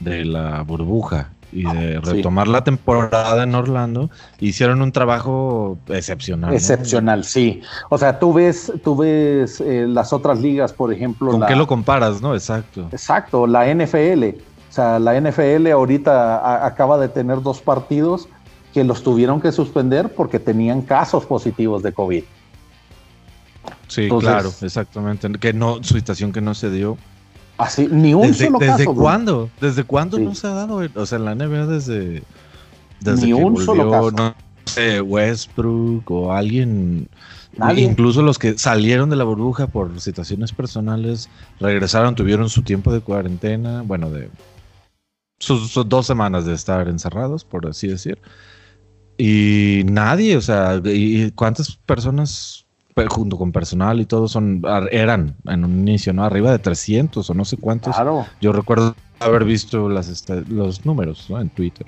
[0.00, 6.54] de la burbuja y de retomar la temporada en Orlando, hicieron un trabajo excepcional.
[6.54, 7.60] Excepcional, sí.
[7.90, 11.30] O sea, tú ves, tú ves eh, las otras ligas, por ejemplo.
[11.30, 12.34] ¿Con qué lo comparas, no?
[12.34, 12.88] Exacto.
[12.90, 14.24] Exacto, la NFL.
[14.72, 18.26] O sea, la NFL ahorita acaba de tener dos partidos
[18.72, 22.24] que los tuvieron que suspender porque tenían casos positivos de COVID.
[23.88, 25.30] Sí, claro, exactamente.
[25.32, 26.96] Que no, su situación que no se dio.
[27.58, 28.94] Así, ni un ¿Desde, solo ¿Desde caso.
[28.94, 29.50] cuándo?
[29.60, 30.80] ¿Desde cuándo no se ha dado?
[30.94, 32.22] O sea, en la NBA desde.
[33.00, 34.10] desde ni un solo caso.
[34.12, 37.10] No sé, Westbrook o alguien.
[37.58, 37.84] ¿Nadie?
[37.84, 41.28] Incluso los que salieron de la burbuja por situaciones personales,
[41.60, 44.30] regresaron, tuvieron su tiempo de cuarentena, bueno, de
[45.42, 48.18] sus, sus dos semanas de estar encerrados, por así decir.
[49.18, 52.64] Y nadie, o sea, ¿y cuántas personas
[53.08, 56.24] junto con personal y todo son eran en un inicio, ¿no?
[56.24, 57.94] Arriba de 300 o no sé cuántos.
[57.94, 58.24] Claro.
[58.40, 61.40] Yo recuerdo haber visto las los números, ¿no?
[61.40, 61.86] En Twitter.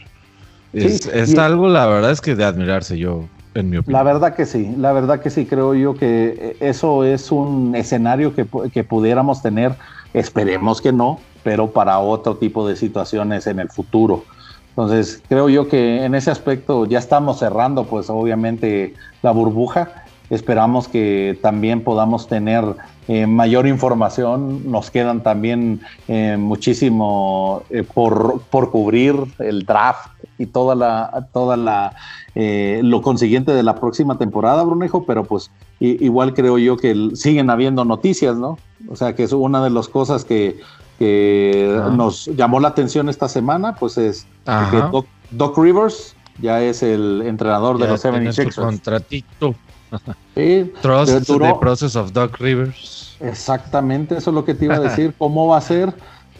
[0.72, 3.92] Sí, es, es algo, la verdad es que de admirarse yo, en mi opinión.
[3.92, 8.34] La verdad que sí, la verdad que sí, creo yo que eso es un escenario
[8.34, 9.76] que, que pudiéramos tener,
[10.12, 14.24] esperemos que no, pero para otro tipo de situaciones en el futuro.
[14.70, 20.04] Entonces, creo yo que en ese aspecto ya estamos cerrando, pues obviamente la burbuja.
[20.30, 22.64] Esperamos que también podamos tener
[23.06, 24.68] eh, mayor información.
[24.68, 31.56] Nos quedan también eh, muchísimo eh, por, por, cubrir el draft y toda la, toda
[31.56, 31.94] la
[32.36, 37.84] lo consiguiente de la próxima temporada, Brunejo, pero pues igual creo yo que siguen habiendo
[37.84, 38.58] noticias, ¿no?
[38.88, 40.58] O sea que es una de las cosas que,
[40.98, 41.90] que ah.
[41.90, 47.22] nos llamó la atención esta semana, pues es que Doc, Doc, Rivers ya es el
[47.24, 48.54] entrenador ya de los 76ers.
[48.54, 49.54] contratito.
[50.34, 53.16] Sí, Trust duró, the process of Doc Rivers.
[53.20, 55.14] Exactamente, eso es lo que te iba a decir.
[55.16, 55.94] ¿Cómo va a ser?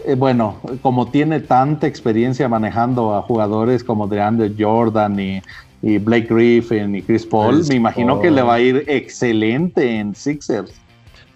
[0.05, 5.43] Eh, bueno, como tiene tanta experiencia manejando a jugadores como DeAndre Jordan y,
[5.83, 8.23] y Blake Griffin y Chris Paul, Chris me imagino Paul.
[8.23, 10.73] que le va a ir excelente en Sixers.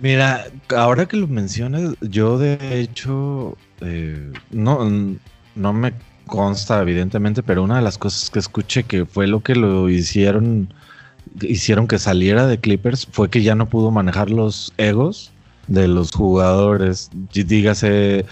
[0.01, 4.89] Mira, ahora que lo mencionas, yo de hecho eh, no,
[5.57, 5.93] no me
[6.27, 10.73] consta evidentemente, pero una de las cosas que escuché que fue lo que lo hicieron,
[11.41, 15.33] hicieron que saliera de Clippers fue que ya no pudo manejar los egos
[15.67, 17.11] de los jugadores.
[17.33, 18.25] Dígase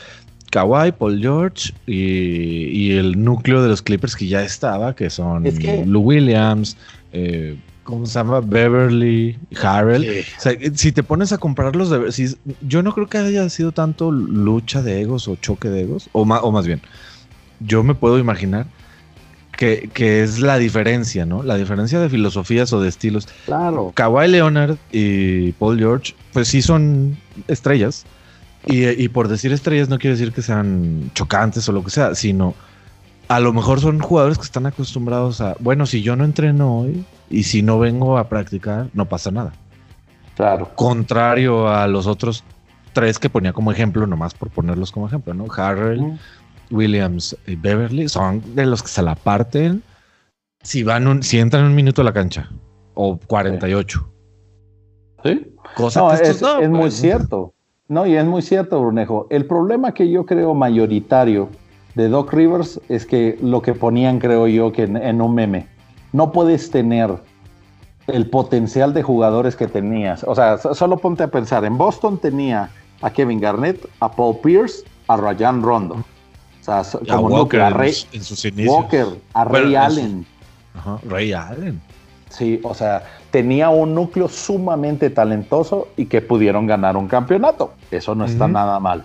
[0.50, 5.46] Kawhi, Paul George y, y, el núcleo de los Clippers que ya estaba, que son
[5.46, 5.85] es que...
[5.85, 6.76] Lou Williams,
[7.12, 8.40] eh, ¿cómo se llama?
[8.40, 10.03] Beverly, Harrell.
[10.03, 10.33] Sí.
[10.37, 13.72] O sea, si te pones a compararlos, de, si, yo no creo que haya sido
[13.72, 16.83] tanto lucha de egos o choque de egos, o más, o más bien,
[17.61, 18.66] yo me puedo imaginar
[19.57, 21.42] que, que, es la diferencia, ¿no?
[21.42, 23.27] La diferencia de filosofías o de estilos.
[23.46, 23.92] Claro.
[23.94, 27.16] Kawhi Leonard y Paul George, pues sí son
[27.49, 28.05] estrellas.
[28.66, 32.16] Y, y, por decir estrellas no quiere decir que sean chocantes o lo que sea,
[32.16, 32.53] sino
[33.29, 37.05] a lo mejor son jugadores que están acostumbrados a, bueno, si yo no entreno hoy
[37.30, 39.52] y si no vengo a practicar, no pasa nada.
[40.36, 40.70] Claro.
[40.74, 42.44] Contrario a los otros
[42.92, 45.46] tres que ponía como ejemplo, nomás por ponerlos como ejemplo, ¿no?
[45.54, 46.18] Harrell.
[46.70, 49.82] Williams y Beverly son de los que se la parten
[50.62, 52.50] si van un, si entran un minuto a la cancha
[52.94, 54.12] o 48.
[55.24, 55.52] Sí.
[55.76, 57.54] Cosa no, que es, no, es pues, muy cierto.
[57.88, 59.28] No, y es muy cierto, Brunejo.
[59.30, 61.50] El problema que yo creo mayoritario
[61.94, 65.68] de Doc Rivers es que lo que ponían, creo yo, que en, en, un meme,
[66.16, 67.14] no puedes tener
[68.07, 70.24] el potencial de jugadores que tenías.
[70.24, 72.70] O sea, solo ponte a pensar, en Boston tenía
[73.02, 75.94] a Kevin Garnett, a Paul Pierce, a Ryan Rondo.
[75.96, 78.74] O sea, como a Walker a Ray, en, sus inicios.
[78.74, 80.26] Walker, a Ray bueno, Allen.
[80.74, 81.83] Ajá, Ray Allen.
[82.31, 87.74] Sí, o sea, tenía un núcleo sumamente talentoso y que pudieron ganar un campeonato.
[87.90, 88.52] Eso no está uh -huh.
[88.52, 89.05] nada mal.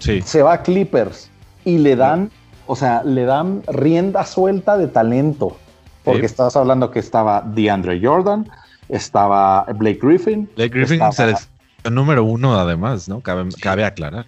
[0.00, 0.20] Sí.
[0.22, 1.30] Se va a Clippers
[1.64, 2.32] y le dan,
[2.66, 5.56] o sea, le dan rienda suelta de talento.
[6.04, 6.26] Porque sí.
[6.26, 8.48] estás hablando que estaba DeAndre Jordan,
[8.88, 10.48] estaba Blake Griffin.
[10.56, 11.38] Blake Griffin estaba,
[11.84, 13.20] el número uno, además, ¿no?
[13.20, 14.26] Cabe, cabe aclarar.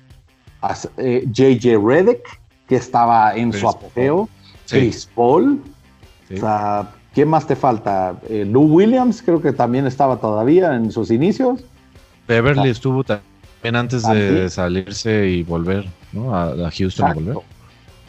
[0.96, 2.22] Eh, JJ Redick,
[2.68, 4.28] que estaba en Chris su apogeo.
[4.64, 4.78] Sí.
[4.78, 5.60] Chris Paul.
[6.28, 6.34] Sí.
[6.34, 8.14] O sea, ¿quién más te falta?
[8.28, 11.60] Eh, Lou Williams, creo que también estaba todavía en sus inicios.
[12.26, 12.72] Beverly ah.
[12.72, 14.34] estuvo también antes ¿También?
[14.34, 16.34] de salirse y volver, ¿no?
[16.34, 17.20] A, a Houston Exacto.
[17.20, 17.53] y volver.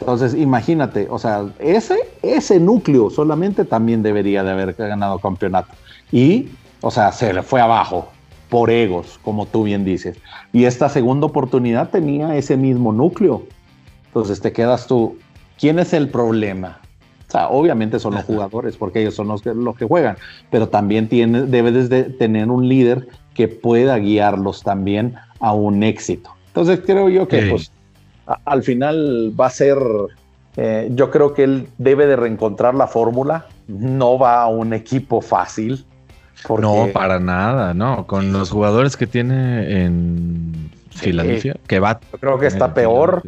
[0.00, 5.72] Entonces, imagínate, o sea, ese, ese núcleo solamente también debería de haber ganado campeonato.
[6.12, 6.50] Y,
[6.82, 8.08] o sea, se le fue abajo
[8.50, 10.18] por egos, como tú bien dices.
[10.52, 13.44] Y esta segunda oportunidad tenía ese mismo núcleo.
[14.06, 15.18] Entonces te quedas tú,
[15.58, 16.80] ¿quién es el problema?
[17.28, 20.16] O sea, obviamente son los jugadores, porque ellos son los que, los que juegan,
[20.50, 26.30] pero también tiene, debes de tener un líder que pueda guiarlos también a un éxito.
[26.48, 27.50] Entonces creo yo que sí.
[27.50, 27.72] pues,
[28.26, 29.78] a, al final va a ser,
[30.56, 35.20] eh, yo creo que él debe de reencontrar la fórmula, no va a un equipo
[35.20, 35.84] fácil,
[36.46, 36.62] porque...
[36.62, 38.06] No, para nada, no.
[38.06, 41.98] Con los jugadores que tiene en Filadelfia, sí, que va.
[42.12, 43.22] Yo creo que está peor.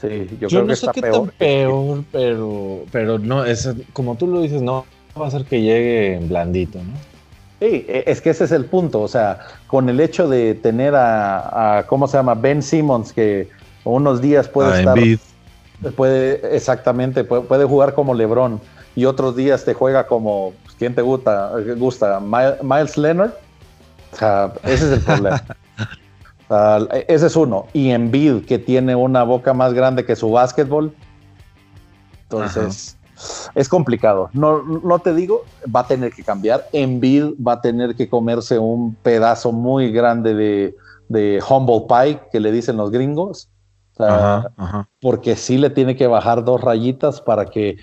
[0.00, 1.14] Sí, yo, yo creo no que sé está qué peor.
[1.14, 4.86] tan peor, pero, pero no, es como tú lo dices, no
[5.20, 6.94] va a ser que llegue blandito, ¿no?
[7.60, 9.02] Sí, e, es que ese es el punto.
[9.02, 12.34] O sea, con el hecho de tener a, ¿cómo se llama?
[12.34, 13.48] Ben Simmons, que
[13.84, 14.98] unos días puede estar.
[15.96, 18.60] Puede, exactamente, puede, jugar como LeBron
[18.94, 20.52] y otros días te juega como.
[20.64, 21.52] Pues, ¿Quién te gusta?
[21.76, 22.20] gusta?
[22.20, 23.32] Miles Leonard.
[24.12, 25.42] O sea, ese es el problema.
[27.08, 27.66] ese es uno.
[27.72, 30.92] Y Embiid, que tiene una boca más grande que su básquetbol.
[32.24, 32.96] Entonces,
[33.54, 34.30] es complicado.
[34.32, 36.66] No, no te digo, va a tener que cambiar.
[36.72, 40.76] Embiid va a tener que comerse un pedazo muy grande de,
[41.08, 43.48] de humble pie, que le dicen los gringos.
[45.00, 47.78] Porque sí le tiene que bajar dos rayitas para que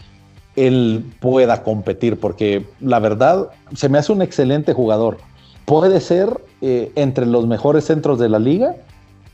[0.56, 2.20] él pueda competir.
[2.20, 5.18] Porque la verdad, se me hace un excelente jugador.
[5.66, 8.76] Puede ser eh, entre los mejores centros de la liga,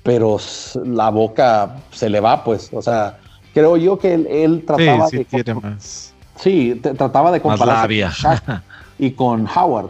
[0.03, 0.37] pero
[0.85, 2.69] la boca se le va, pues.
[2.73, 3.19] O sea,
[3.53, 5.53] creo yo que él, trataba sí, de.
[5.53, 6.13] más.
[6.35, 7.89] Sí, trataba de comparar
[8.99, 9.89] y con Howard.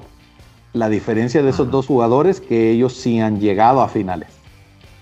[0.74, 4.30] La diferencia de esos dos jugadores que ellos sí han llegado a finales.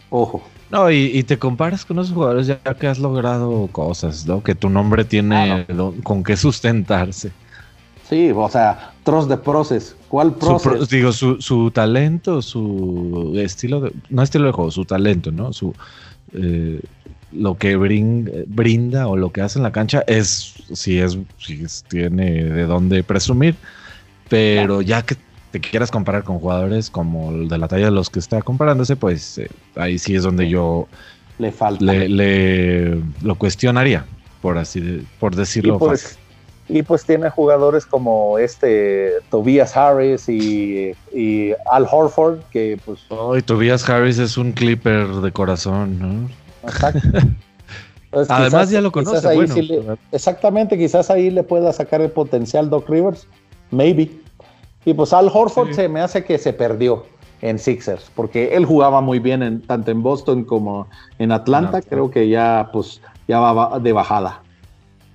[0.09, 0.41] Ojo.
[0.71, 4.41] No, y, te comparas con esos jugadores ya que has logrado cosas, ¿no?
[4.41, 5.65] Que tu nombre tiene
[6.03, 7.31] con qué sustentarse.
[8.09, 9.95] Sí, o sea, Trust de Process.
[10.07, 10.89] ¿Cuál Process?
[10.89, 13.93] digo, su, su, talento, su estilo de.
[14.09, 15.53] No estilo de juego, su talento, ¿no?
[15.53, 15.73] Su.
[16.33, 16.79] Eh,
[17.31, 22.43] lo que brinda o lo que hace en la cancha es si es si tiene
[22.43, 23.55] de dónde presumir,
[24.29, 25.15] pero ya que
[25.51, 28.95] te quieras comparar con jugadores como el de la talla de los que está comparándose,
[28.95, 30.87] pues eh, ahí sí es donde yo
[31.37, 34.05] le falta le, lo cuestionaría,
[34.41, 35.75] por así por decirlo.
[35.75, 36.17] Y pues,
[36.69, 40.93] y pues tiene jugadores como este Tobias Harris y,
[41.69, 43.01] Al Horford que pues.
[43.09, 46.29] Oh, Tobias Harris es un clipper de corazón, ¿no?
[48.11, 49.25] Pues Además ya lo conoce.
[50.11, 53.25] exactamente, quizás ahí le pueda sacar el potencial Doc Rivers.
[53.71, 54.11] Maybe.
[54.85, 57.05] Y pues Al Horford se me hace que se perdió
[57.41, 60.87] en Sixers, porque él jugaba muy bien en, tanto en Boston como
[61.19, 61.81] en Atlanta.
[61.81, 64.41] Creo que ya pues ya va de bajada.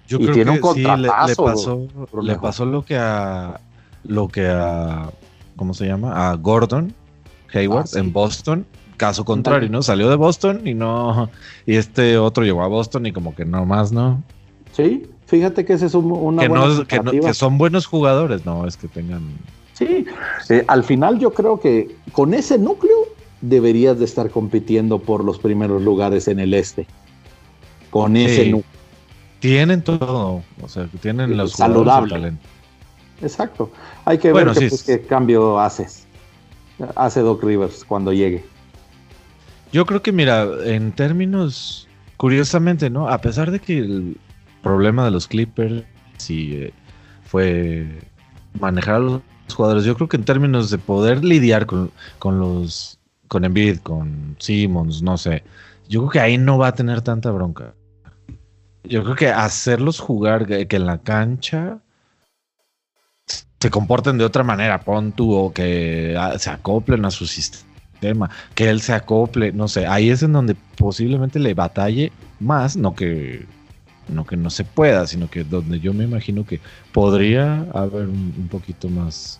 [0.06, 1.86] Yo creo tiene que un sí, le, pasó,
[2.22, 3.60] le pasó lo que a
[4.04, 5.10] lo que a
[5.56, 6.30] ¿cómo se llama?
[6.30, 6.94] a Gordon
[7.52, 9.82] Hayward ah, en Boston caso contrario, ¿no?
[9.82, 11.28] Salió de Boston y no.
[11.66, 14.22] Y este otro llegó a Boston y como que no más, ¿no?
[14.72, 18.88] Sí, fíjate que ese es una que, buena que, son buenos jugadores, no es que
[18.88, 19.22] tengan.
[19.72, 20.06] Sí,
[20.48, 22.96] eh, al final yo creo que con ese núcleo
[23.40, 26.86] deberías de estar compitiendo por los primeros lugares en el este.
[27.90, 28.76] Con ese núcleo.
[29.40, 32.32] Tienen todo, o sea, tienen los saludable.
[33.20, 33.70] Exacto.
[34.04, 36.06] Hay que ver qué, pues, qué cambio haces.
[36.94, 38.44] Hace Doc Rivers cuando llegue.
[39.72, 43.08] Yo creo que, mira, en términos, curiosamente, ¿no?
[43.08, 44.16] A pesar de que el
[44.62, 45.84] problema de los Clippers
[46.16, 46.72] sí eh,
[47.24, 47.86] fue
[48.58, 49.22] manejar a los
[49.54, 51.90] jugadores, yo creo que en términos de poder lidiar con,
[52.22, 55.42] los, con Embiid, con Simmons, no sé,
[55.88, 57.74] yo creo que ahí no va a tener tanta bronca.
[58.84, 61.78] Yo creo que hacerlos jugar, que en la cancha
[63.60, 67.66] se comporten de otra manera, pon o que ah, se acoplen a su sistema
[67.96, 72.76] tema, que él se acople, no sé, ahí es en donde posiblemente le batalle más,
[72.76, 73.46] no que
[74.08, 76.60] no que no se pueda, sino que donde yo me imagino que
[76.92, 79.38] podría haber un, poquito más.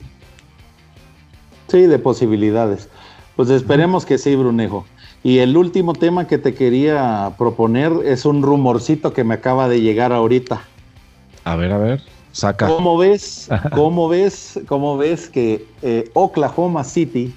[1.68, 2.88] Sí, de posibilidades.
[3.36, 4.86] Pues esperemos que sí, Brunejo.
[5.22, 9.80] Y el último tema que te quería proponer es un rumorcito que me acaba de
[9.80, 10.62] llegar ahorita.
[11.44, 12.02] A ver, a ver,
[12.32, 12.68] saca.
[12.68, 13.48] ¿Cómo ves?
[13.74, 14.60] ¿Cómo ves?
[14.68, 17.34] ¿Cómo ves que eh, Oklahoma City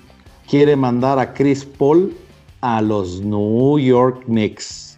[0.49, 2.13] quiere mandar a Chris Paul
[2.61, 4.88] a los New York Knicks.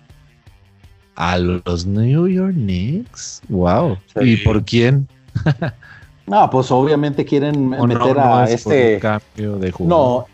[1.22, 3.44] ¿A los New York Knicks?
[3.48, 3.96] Wow.
[4.22, 5.08] ¿Y por quién?
[6.26, 8.98] no, pues obviamente quieren meter a este.
[8.98, 10.26] Cambio de no,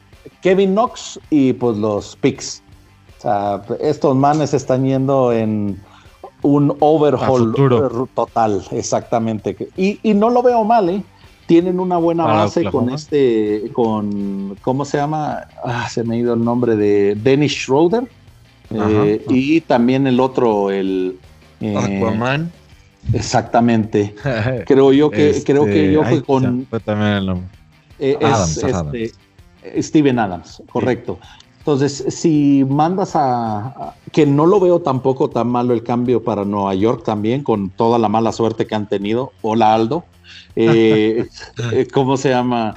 [0.42, 2.64] Kevin Knox y pues los Picks.
[3.18, 5.78] O sea, estos manes están yendo en
[6.44, 7.54] un overhaul
[8.16, 9.58] total, exactamente.
[9.76, 11.04] Y, y no lo veo mal, ¿eh?
[11.48, 15.48] tienen una buena base con este, con, ¿cómo se llama?
[15.66, 18.08] Ah, se me ha ido el nombre de Dennis Schroeder.
[18.72, 21.18] Eh, y también el otro, el...
[21.62, 22.52] Eh, Aquaman.
[23.14, 24.14] Exactamente.
[24.66, 26.66] creo yo que, creo que yo fue con...
[26.84, 27.48] también el nombre.
[28.00, 29.12] Eh, este,
[29.82, 31.18] Steven Adams, correcto.
[31.60, 36.74] Entonces, si mandas a, que no lo veo tampoco tan malo el cambio para Nueva
[36.76, 39.34] York también, con toda la mala suerte que han tenido.
[39.42, 40.06] Hola Aldo.
[40.60, 41.28] Eh,
[41.72, 42.74] eh, ¿Cómo se llama?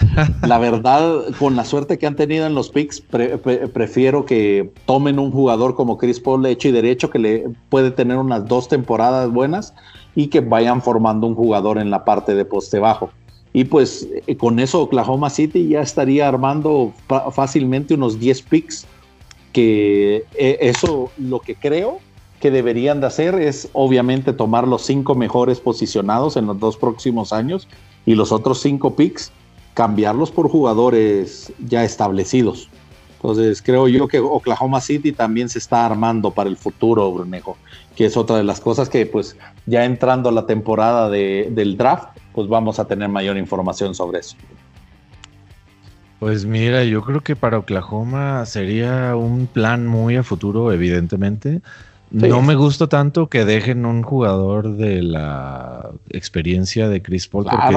[0.47, 5.33] La verdad, con la suerte que han tenido en los picks, prefiero que tomen un
[5.33, 9.75] jugador como Chris Paul hecho y derecho, que le puede tener unas dos temporadas buenas
[10.15, 13.11] y que vayan formando un jugador en la parte de poste bajo.
[13.53, 16.93] Y pues eh, con eso Oklahoma City ya estaría armando
[17.33, 18.87] fácilmente unos 10 picks,
[19.53, 21.99] que eh, eso lo que creo
[22.41, 27.33] que deberían de hacer es obviamente tomar los cinco mejores posicionados en los dos próximos
[27.33, 27.69] años
[28.07, 29.31] y los otros cinco picks
[29.75, 32.69] cambiarlos por jugadores ya establecidos.
[33.17, 37.59] Entonces creo yo que Oklahoma City también se está armando para el futuro, Brunejo,
[37.95, 39.37] que es otra de las cosas que pues
[39.67, 44.37] ya entrando la temporada del draft, pues vamos a tener mayor información sobre eso.
[46.19, 51.61] Pues mira, yo creo que para Oklahoma sería un plan muy a futuro, evidentemente.
[52.11, 57.77] No me gusta tanto que dejen un jugador de la experiencia de Chris Paul porque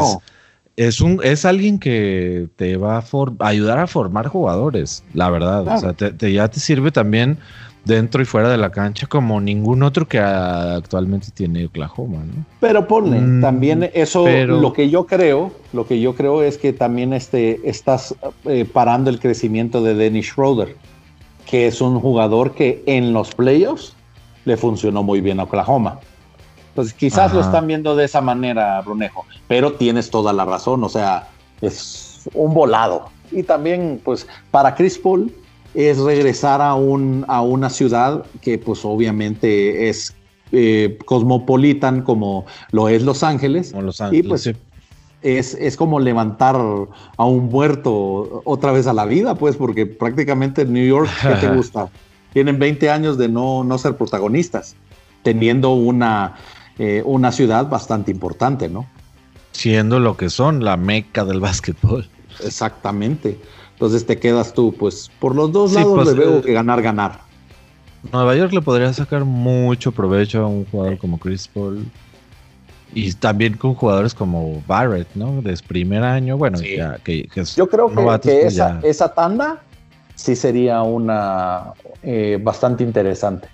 [0.76, 5.68] es, un, es alguien que te va a ayudar a formar jugadores, la verdad.
[5.68, 7.38] O sea, ya te sirve también
[7.86, 12.46] dentro y fuera de la cancha como ningún otro que actualmente tiene Oklahoma, ¿no?
[12.60, 16.74] Pero ponle, mm, también eso, lo que yo creo, lo que yo creo es que
[16.74, 18.16] también este, estás
[18.46, 20.76] eh, parando el crecimiento de Dennis Schroeder,
[21.46, 23.96] que es un jugador que en los playoffs
[24.46, 26.00] le funcionó muy bien a Oklahoma.
[26.70, 30.90] Entonces quizás lo están viendo de esa manera, Brunejo, pero tienes toda la razón, o
[30.90, 31.28] sea,
[31.62, 33.10] es un volado.
[33.32, 35.32] Y también, pues, para Chris Paul,
[35.74, 40.16] es regresar a, un, a una ciudad que pues obviamente es
[40.52, 43.74] eh, cosmopolitan como lo es Los Ángeles.
[43.74, 44.52] Los Ángeles y pues
[45.24, 46.56] es, es, como levantar
[47.18, 51.48] a un muerto otra vez a la vida, pues porque prácticamente New York, ¿qué te
[51.56, 51.90] gusta?
[52.34, 54.76] Tienen 20 años de no, no ser protagonistas,
[55.22, 56.36] teniendo una,
[56.80, 58.88] eh, una ciudad bastante importante, ¿no?
[59.52, 62.10] Siendo lo que son, la meca del básquetbol.
[62.44, 63.40] Exactamente.
[63.74, 66.82] Entonces te quedas tú, pues por los dos lados pues, le veo eh, que ganar,
[66.82, 67.22] ganar.
[68.12, 71.86] Nueva York le podría sacar mucho provecho a un jugador como Chris Paul.
[72.96, 75.42] Y también con jugadores como Barrett, ¿no?
[75.42, 79.64] De primer año, bueno, ya, que, Yo creo que, pues esa, tanda
[80.16, 83.48] sí sería una eh, bastante interesante.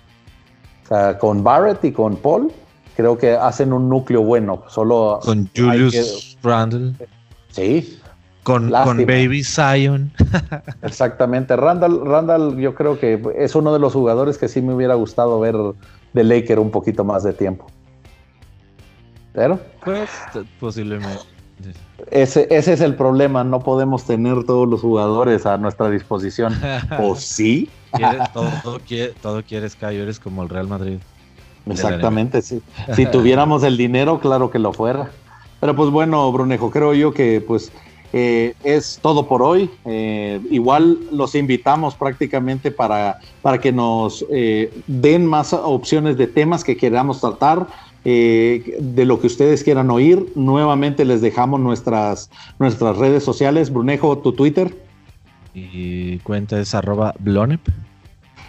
[0.84, 2.52] O sea, con Barrett y con Paul,
[2.96, 4.64] creo que hacen un núcleo bueno.
[4.68, 6.94] Solo con Julius Randle.
[7.48, 8.00] Sí,
[8.42, 10.12] con, Baby Zion.
[10.82, 11.56] Exactamente.
[11.56, 15.38] Randall, Randall, yo creo que es uno de los jugadores que sí me hubiera gustado
[15.40, 15.54] ver
[16.12, 17.66] de Laker un poquito más de tiempo.
[19.32, 19.60] Pero.
[19.84, 20.10] Pues,
[20.58, 21.29] posiblemente.
[22.10, 26.58] Ese, ese es el problema, no podemos tener todos los jugadores a nuestra disposición.
[27.00, 27.68] ¿O sí?
[28.32, 28.80] todo,
[29.20, 30.98] todo, quieres, Cayo, eres como el Real Madrid.
[31.66, 32.62] Exactamente, sí.
[32.94, 35.10] Si tuviéramos el dinero, claro que lo fuera.
[35.60, 37.70] Pero pues bueno, Brunejo, creo yo que pues
[38.12, 39.70] eh, es todo por hoy.
[39.84, 46.64] Eh, igual los invitamos prácticamente para, para que nos eh, den más opciones de temas
[46.64, 47.66] que queramos tratar.
[48.04, 50.32] De lo que ustedes quieran oír.
[50.34, 53.72] Nuevamente les dejamos nuestras, nuestras redes sociales.
[53.72, 54.74] Brunejo, tu Twitter.
[55.54, 57.60] Y cuenta es arroba blonep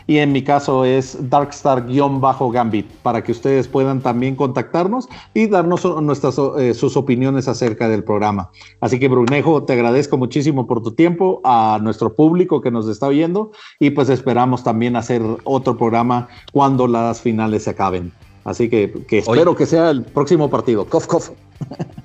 [0.07, 6.37] y en mi caso es darkstar-gambit para que ustedes puedan también contactarnos y darnos nuestras
[6.59, 8.49] eh, sus opiniones acerca del programa.
[8.79, 13.07] Así que Brunejo, te agradezco muchísimo por tu tiempo, a nuestro público que nos está
[13.07, 18.11] viendo y pues esperamos también hacer otro programa cuando las finales se acaben.
[18.43, 20.85] Así que, espero que sea el próximo partido.
[20.85, 21.29] Cof, cof.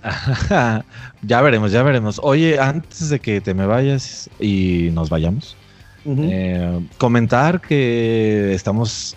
[1.22, 2.20] ya veremos, ya veremos.
[2.22, 5.56] Oye, antes de que te me vayas y nos vayamos,
[6.04, 9.16] eh, comentar que estamos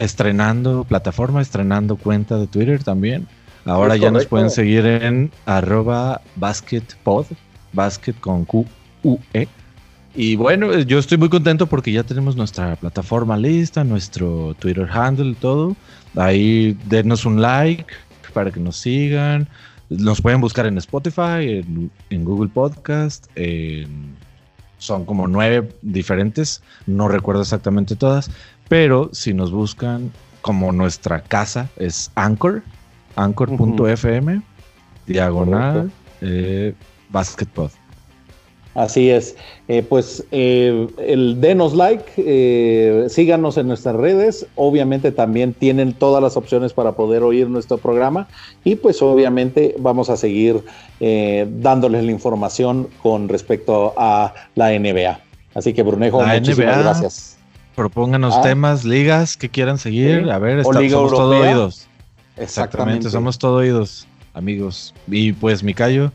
[0.00, 3.28] estrenando plataforma, estrenando cuenta de Twitter también.
[3.64, 7.26] Ahora ya nos pueden seguir en arroba basketpod,
[7.72, 8.66] basket con Q
[9.02, 9.48] -U -E.
[10.16, 15.32] Y bueno, yo estoy muy contento porque ya tenemos nuestra plataforma lista, nuestro Twitter handle
[15.32, 15.76] y todo.
[16.16, 17.86] Ahí denos un like
[18.32, 19.46] para que nos sigan.
[19.90, 24.16] Nos pueden buscar en Spotify, en, en Google Podcast, en
[24.78, 28.30] son como nueve diferentes, no recuerdo exactamente todas,
[28.68, 30.12] pero si nos buscan
[30.42, 32.62] como nuestra casa es Anchor,
[33.16, 34.42] anchor.fm,
[35.06, 35.90] diagonal,
[36.20, 36.74] eh,
[37.08, 37.70] basketball.
[38.76, 39.36] Así es.
[39.68, 44.46] Eh, pues eh, el denos like, eh, síganos en nuestras redes.
[44.54, 48.28] Obviamente también tienen todas las opciones para poder oír nuestro programa
[48.64, 50.62] y pues obviamente vamos a seguir
[51.00, 55.20] dándoles la información con respecto a la NBA.
[55.54, 57.38] Así que Brunejo, muchísimas gracias.
[57.74, 58.42] Propónganos ah.
[58.42, 60.30] temas, ligas que quieran seguir.
[60.30, 61.88] A ver, estamos, somos todo oídos.
[62.36, 64.94] Exactamente, somos todo oídos, amigos.
[65.06, 66.12] Y pues mi callo.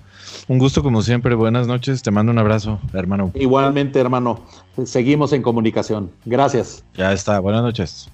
[0.48, 3.32] Un gusto como siempre, buenas noches, te mando un abrazo, hermano.
[3.36, 4.40] Igualmente, hermano,
[4.86, 6.12] seguimos en comunicación.
[6.26, 6.84] Gracias.
[6.96, 8.10] Ya está, buenas noches.